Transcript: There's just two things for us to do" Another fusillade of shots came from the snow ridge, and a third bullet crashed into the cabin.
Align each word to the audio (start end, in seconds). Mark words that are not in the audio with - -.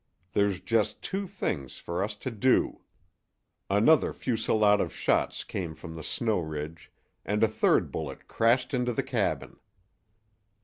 There's 0.33 0.59
just 0.59 1.03
two 1.03 1.27
things 1.27 1.77
for 1.77 2.03
us 2.03 2.15
to 2.15 2.31
do" 2.31 2.81
Another 3.79 4.11
fusillade 4.13 4.79
of 4.81 4.91
shots 4.91 5.43
came 5.43 5.75
from 5.75 5.93
the 5.95 6.01
snow 6.01 6.39
ridge, 6.39 6.91
and 7.23 7.43
a 7.43 7.47
third 7.47 7.91
bullet 7.91 8.27
crashed 8.27 8.73
into 8.73 8.93
the 8.93 9.03
cabin. 9.03 9.59